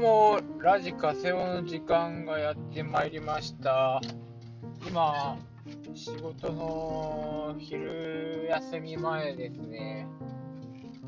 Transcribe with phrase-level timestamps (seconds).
[0.00, 4.00] も、ラジカセオの時間がやってまいりました。
[4.88, 5.36] 今、
[5.94, 10.08] 仕事の昼休み前ですね。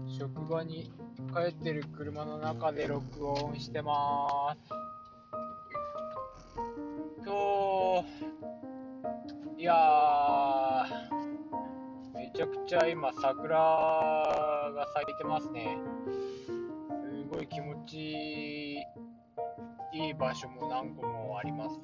[0.07, 0.93] 職場に
[1.35, 4.61] 帰ってる車の中で録音してます。
[7.25, 8.05] と、
[9.57, 10.85] いやー、
[12.15, 15.79] めちゃくちゃ今桜が咲いてますね。
[17.33, 18.62] すごい気持ちいい
[20.15, 21.79] 場所も何個もあります。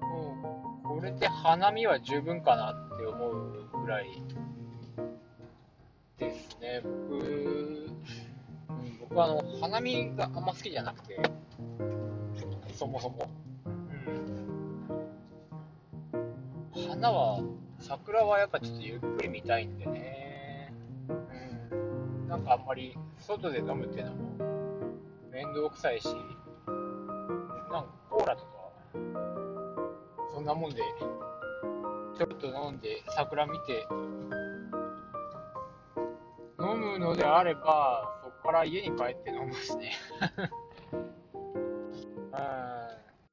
[0.00, 0.36] も
[0.84, 4.06] う、これで花見は十分かなって思うぐらい
[6.18, 6.80] ですね。
[6.82, 7.98] 僕、うん
[9.00, 11.18] 僕はあの、花見があんま好きじゃなくて、
[12.74, 13.28] そもそも。
[13.64, 13.70] う
[16.78, 16.88] ん。
[16.88, 17.40] 花は、
[17.80, 20.72] 桜はやっぱちょっとゆっくり見たいんでね。
[21.72, 22.28] うん。
[22.28, 24.47] なんかあんまり外で飲むっていうのも
[25.38, 26.16] 面倒くさいし、なん
[27.70, 28.48] かコーラとか、
[30.34, 30.82] そんなもんで、
[32.16, 33.86] ちょっと飲んで桜見て、
[36.58, 39.92] 飲むのであれば、そこから家に帰って飲むですね。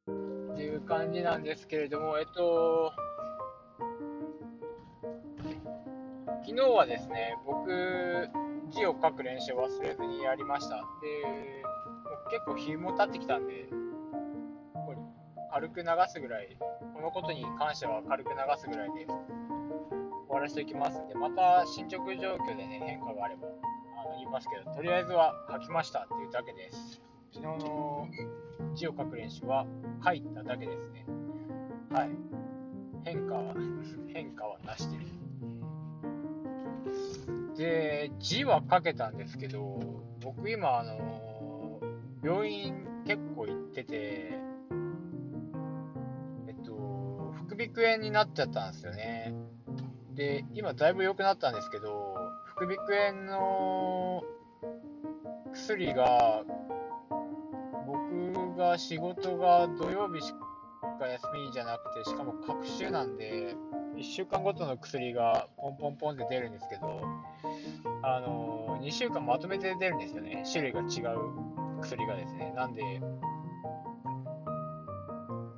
[0.08, 0.54] う ん。
[0.54, 2.94] っていう感じなんですけれども、えっと、
[6.44, 8.30] 昨日はですね、僕、
[8.70, 10.76] 字を書く練習を忘れずにやりました。
[10.76, 11.64] で、
[12.30, 13.68] 結構日も経ってきたんで、
[14.74, 14.98] これ
[15.52, 16.58] 軽く流すぐらい、
[16.94, 19.16] このことに関しては軽く流すぐらいで終
[20.30, 27.02] わらせておきますんで、また進捗状況でね、変化があればあの言いますけど、とりあえずは書きましたっていうだけです。
[27.34, 28.08] 昨日の
[28.74, 29.66] 字を書く練習は
[30.04, 31.06] 書いただけですね。
[31.92, 32.10] はい。
[33.04, 33.54] 変化は、
[34.14, 35.06] 変化はなしてる。
[37.56, 39.80] で、字は書けたんですけど、
[40.22, 41.25] 僕今、あの、
[42.26, 42.74] 病院
[43.06, 44.40] 結構行ってて、
[46.48, 49.36] えっと、副鼻腔炎になっちゃったんですよね。
[50.16, 52.16] で、今だいぶ良くなったんですけど、
[52.46, 54.24] 副鼻腔炎の
[55.54, 56.42] 薬が、
[57.86, 60.34] 僕が仕事が土曜日し
[60.98, 63.56] か休みじゃなくて、しかも隔週なんで、
[63.98, 67.02] 1週間ごとの薬がポンポンポンって出るんですけど、
[68.02, 72.54] あの2週間まとめて出るんですよね、種類が違う薬がですね。
[72.56, 73.02] なんで、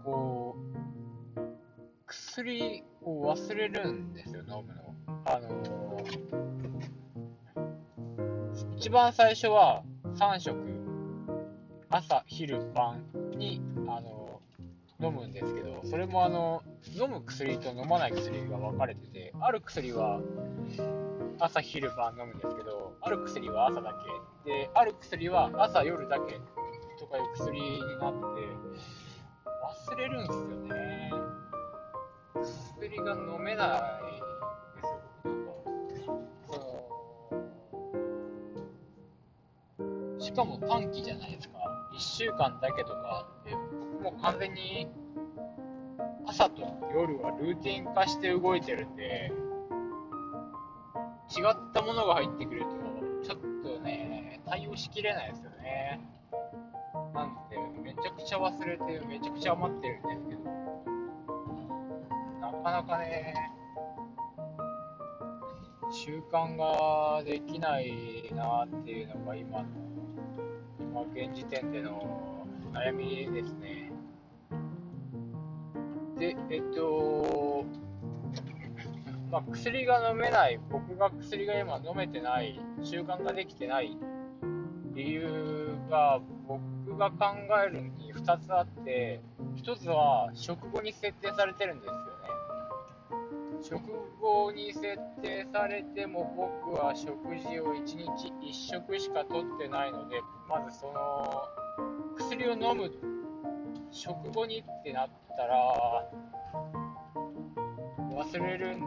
[0.03, 0.55] こ
[1.35, 1.41] う、
[2.05, 4.95] 薬を忘れるんですよ、飲むの。
[5.25, 6.03] あの
[8.77, 9.83] 一番最初は
[10.15, 10.57] 3食、
[11.89, 13.03] 朝、昼、晩
[13.35, 14.41] に、あの
[15.01, 16.63] 飲むんですけど、それもあの、
[16.93, 20.21] 飲む薬と飲まない薬が分かれてて、ある薬は
[21.39, 23.97] 朝、昼、晩飲むんですけど、ある薬は朝だけ、
[24.47, 26.39] で、ある薬は朝、夜だけ
[26.97, 28.17] とかいう薬になって、
[29.91, 31.11] 忘れるんですよね。
[32.79, 34.23] 薬が飲めないです、
[35.27, 35.51] なんか
[40.17, 41.57] しかも短期じゃないですか。
[41.93, 43.51] 1週間だけとかで、
[44.01, 44.87] 僕も完全に
[46.25, 46.61] 朝と
[46.93, 49.29] 夜はルーティン化して動いてるんで、
[51.37, 52.67] 違ったものが入ってくると、
[53.23, 54.16] ちょっとね、
[54.49, 55.99] 対応しきれないですよね。
[57.13, 60.43] なんで、めちゃくちゃ忘れて、めちゃくちゃ余ってるんですけど、
[62.39, 63.33] なかなかね、
[65.91, 69.65] 習慣ができないなっていうのが今の、
[70.79, 73.91] 今現時点での悩みですね。
[76.17, 77.65] で、えっと、
[79.29, 83.97] まあ、薬が飲めない、僕が薬が今飲めてない、習慣ができてない
[84.97, 89.21] 理由が僕が考えるに2つあって、
[89.55, 91.99] 1つは食後に設定されてるんですよね。
[93.61, 93.79] 食
[94.19, 96.33] 後に設定されても
[96.65, 101.43] 僕は食事を1日1食しかとってないので、まずその
[102.17, 102.91] 薬を飲む
[103.91, 106.09] 食後にってなったら
[108.15, 108.86] 忘れるん、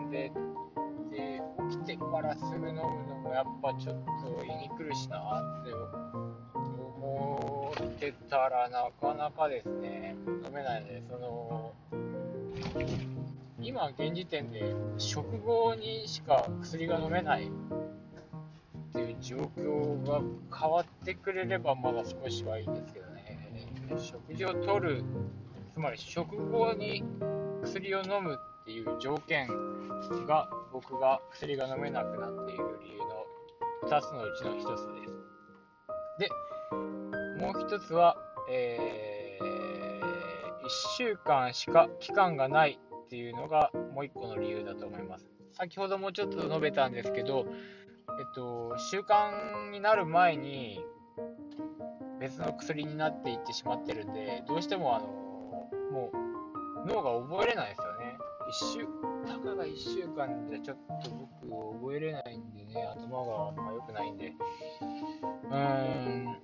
[2.21, 2.85] からすぐ飲むの
[3.23, 5.19] もやっぱちょっと言いにくるしな
[5.63, 11.73] って思ってたらなかなかですね、飲めないので、その、
[13.63, 17.51] 今現時点で食後にしか薬が飲めないっ
[18.93, 20.21] ていう状況が
[20.55, 23.39] 変わってくれればまだ少しはいいんですけどね、
[23.99, 25.03] 食事をとる、
[25.73, 27.03] つまり食後に
[27.63, 28.39] 薬を飲む
[28.71, 29.49] っていう条件
[30.27, 33.27] が僕が薬が飲めなくなっている理由の
[33.89, 35.13] 2つのうちの1つです。
[36.21, 36.29] で、
[37.41, 38.17] もう一つは、
[38.49, 45.27] えー、1週間しか期間がないっていうのがもう一個の理由だと思います。
[45.53, 50.81] 先ほどもちょっと述べたんですけど、えっと、習慣になる前に
[52.21, 55.07] 別の薬になっていってしまってるんで、どうしてもあの、
[55.91, 57.90] もう脳が覚えれないですよ。
[58.53, 58.87] 週、
[59.27, 61.11] たかが1週間じゃちょっと
[61.43, 64.33] 僕覚えれないんでね、頭がま良くないんで、
[65.51, 66.37] うーん、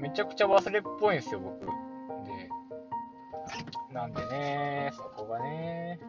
[0.00, 1.60] めちゃくちゃ忘れっぽいんですよ、僕。
[1.60, 2.48] で、
[3.92, 6.00] なんでね、そこがね、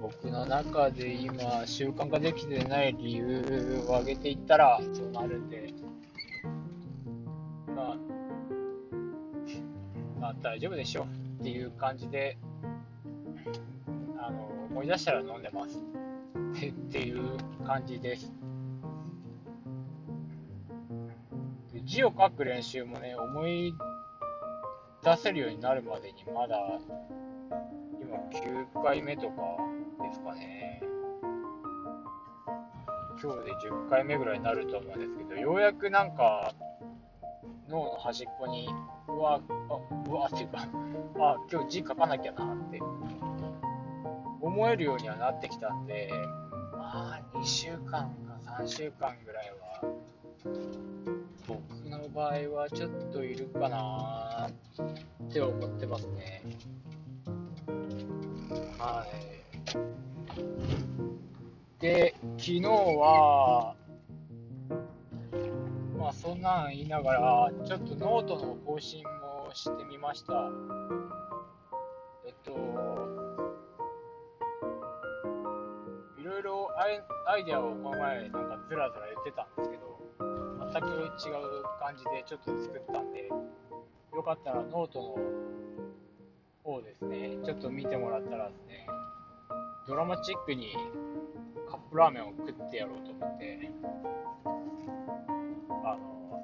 [0.00, 5.74] 僕の中で今、習慣ができてない理由を挙げていったら、そうなるんで、
[7.74, 7.96] まあ、
[10.20, 12.38] まあ大丈夫でしょうっていう感じで、
[14.70, 15.78] 思い出したら飲んでます。
[15.78, 17.36] っていう
[17.66, 18.32] 感じです。
[21.72, 23.74] で字を書く練習もね、思い
[25.02, 26.56] 出せるようになるまでにまだ、
[28.00, 29.42] 今9回目とか
[30.02, 30.82] ですかね。
[33.22, 36.54] 今日で10回目ぐらいになると思うんですけど、ようやくなんか、
[37.68, 38.68] 脳の端っこに、
[39.08, 39.78] うわ、あ
[40.08, 40.66] うわっていうか、
[41.18, 42.80] あ、今日字書かなきゃなって
[44.40, 46.10] 思えるようにはなってきたんで、
[46.72, 49.82] まあ、2週間か3週間ぐらいは、
[51.46, 51.58] 僕
[51.88, 56.42] の場合はちょっといるかなって思ってますね。
[58.78, 59.30] はい。
[61.80, 63.74] で、昨日は、
[65.98, 70.50] まあそんなん言いながら、ちょっとノートの更新もしてみました。
[76.80, 80.00] アイデアをこの前なんかずらずら言ってたんですけど、
[80.72, 85.14] 全く違う感じでちょっと作ったんで、よかったらノートの
[86.64, 88.86] 方ですね、ちょっと見てもらったらですね、
[89.86, 90.74] ドラマチックに
[91.68, 93.70] カップラーメンを食ってやろうと思って、
[95.84, 96.40] あの、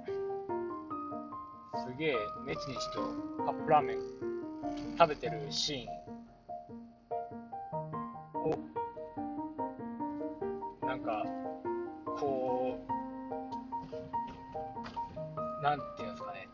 [1.88, 3.00] すげえネチネチと
[3.46, 3.98] カップラーメン
[4.98, 6.05] 食べてるシーン
[11.06, 11.24] か、
[12.18, 12.76] こ
[15.60, 16.48] う、なんていうんですかね、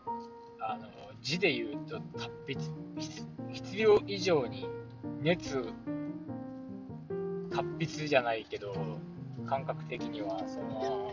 [0.60, 0.86] あの、
[1.22, 2.60] 字で言うと達筆、
[3.50, 4.68] 必要以上に
[5.22, 5.64] 熱、
[7.50, 8.74] 達筆じゃないけど、
[9.46, 11.12] 感覚的には、その、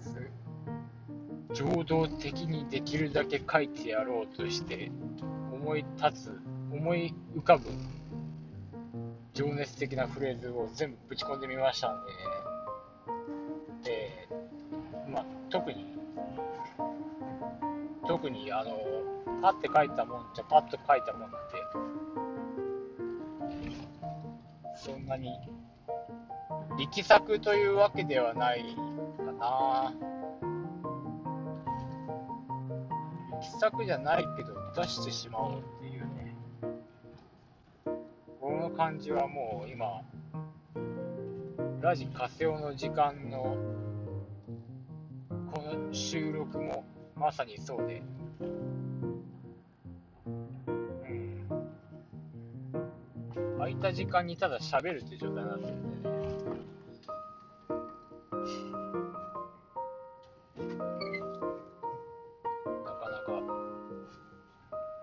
[0.00, 0.30] す
[1.52, 4.90] 情動的にできるだけ書いてやろうとして、
[5.52, 6.40] 思い立つ、
[6.72, 7.68] 思い浮かぶ
[9.34, 11.96] 情熱的なフレーズを全部ぶち込んでみましたん
[13.82, 14.28] で、で、
[15.10, 15.98] まあ、特に、
[18.06, 18.78] 特に、あの、
[19.42, 21.36] パッて書いたもんじゃパッと書いたもんって、
[24.76, 25.36] そんなに
[26.78, 28.62] 力作というわけではない
[29.16, 29.92] かな。
[33.42, 35.73] 力作じゃないけど出してしまう
[38.74, 40.02] 感じはもう今、
[41.80, 43.56] ラジカセオの時間の
[45.52, 48.02] この収録もまさにそうで、
[50.26, 50.32] う
[53.40, 56.14] ん、空いた時間にただ喋るって状態になってるんでね。
[62.84, 63.40] なかなか、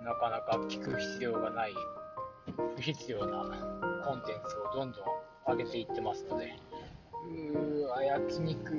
[0.04, 1.74] なかなか聞く必要がない、
[2.76, 3.44] 不必要な
[4.06, 5.04] コンテンツをどんどん
[5.48, 6.54] 上げていってますので、
[7.30, 8.74] うーわ、焼肉、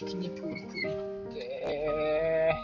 [0.00, 2.54] 焼肉食って、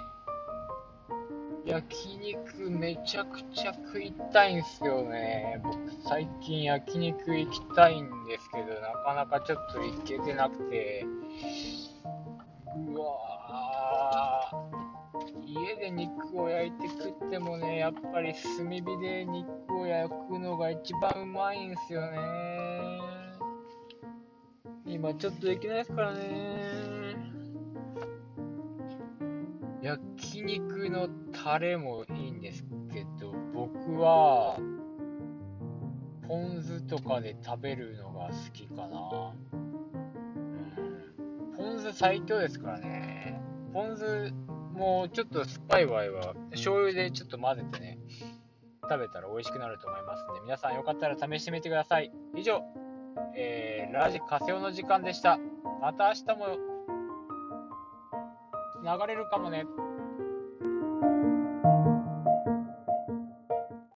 [1.66, 5.60] 焼肉めちゃくちゃ食いたいんすよね。
[5.64, 5.76] 僕
[6.08, 11.04] 最近焼肉行きたいんですけど、なかなかちょっと行けてなくて、
[12.88, 13.85] うわー、
[15.62, 22.18] 家で肉を焼いて食ってもね、やっぱり炭火で肉を焼くのが一番うまいんすよね。
[24.86, 27.16] 今ちょっとできないですからね。
[29.82, 34.58] 焼肉のタレもいいんですけど、僕は、
[36.26, 39.32] ポン酢とかで食べるのが好きかな。
[39.52, 41.56] うん。
[41.56, 43.40] ポン酢最強ですからね。
[43.72, 44.32] ポン酢
[44.76, 47.98] もうちょっと酸っぱい場合は、醤油でちょっと混ぜてね、
[48.82, 52.12] 食べたら美味しくなると思いますんで、皆さんよかったら試してみてください。
[52.36, 52.62] 以上、
[53.34, 55.38] えー、ラジカセオの時間でした。
[55.80, 56.46] また明日も
[58.84, 59.64] 流れるかもね。